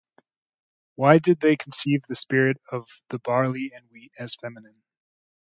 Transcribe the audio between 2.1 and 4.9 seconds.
spirit of the barley and wheat as feminine.